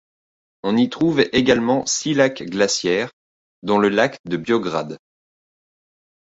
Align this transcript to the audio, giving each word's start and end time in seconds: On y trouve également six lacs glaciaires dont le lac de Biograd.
On 0.63 0.77
y 0.77 0.89
trouve 0.89 1.25
également 1.31 1.85
six 1.85 2.15
lacs 2.15 2.41
glaciaires 2.41 3.11
dont 3.61 3.77
le 3.77 3.89
lac 3.89 4.17
de 4.25 4.35
Biograd. 4.35 4.97